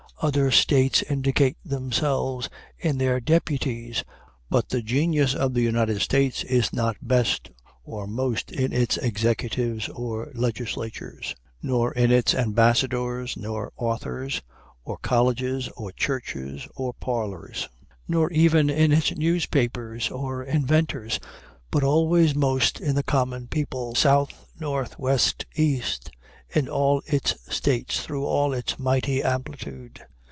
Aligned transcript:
Other 0.23 0.51
states 0.51 1.01
indicate 1.01 1.57
themselves 1.65 2.47
in 2.77 2.99
their 2.99 3.19
deputies 3.19 4.03
but 4.51 4.69
the 4.69 4.83
genius 4.83 5.33
of 5.33 5.55
the 5.55 5.63
United 5.63 5.99
States 6.03 6.43
is 6.43 6.71
not 6.71 6.95
best 7.01 7.49
or 7.83 8.05
most 8.05 8.51
in 8.51 8.71
its 8.71 8.97
executives 8.97 9.89
or 9.89 10.29
legislatures, 10.35 11.33
nor 11.63 11.91
in 11.93 12.11
its 12.11 12.35
ambassadors 12.35 13.35
or 13.35 13.73
authors, 13.77 14.43
or 14.83 14.97
colleges 14.99 15.69
or 15.69 15.91
churches 15.91 16.67
or 16.75 16.93
parlors, 16.93 17.67
nor 18.07 18.29
even 18.31 18.69
in 18.69 18.91
its 18.91 19.11
newspapers 19.17 20.11
or 20.11 20.43
inventors 20.43 21.19
but 21.71 21.81
always 21.83 22.35
most 22.35 22.79
in 22.79 22.93
the 22.93 23.01
common 23.01 23.47
people, 23.47 23.95
south, 23.95 24.51
north, 24.59 24.99
west, 24.99 25.47
east, 25.55 26.11
in 26.53 26.69
all 26.69 27.01
its 27.07 27.33
States, 27.51 28.03
through 28.03 28.25
all 28.25 28.53
its 28.53 28.77
mighty 28.77 29.23
amplitude. 29.23 29.99